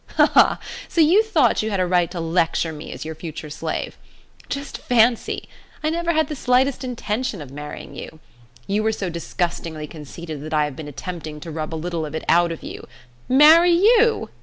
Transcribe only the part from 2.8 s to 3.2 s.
as your